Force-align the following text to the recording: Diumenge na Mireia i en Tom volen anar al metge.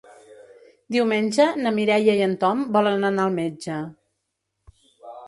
Diumenge 0.95 1.45
na 1.65 1.73
Mireia 1.75 2.15
i 2.19 2.23
en 2.29 2.33
Tom 2.45 2.63
volen 2.79 3.07
anar 3.11 3.27
al 3.27 3.37
metge. 3.37 3.79